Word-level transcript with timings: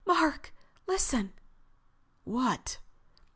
"Mark, 0.03 0.51
listen!" 0.87 1.31
"What?" 2.23 2.79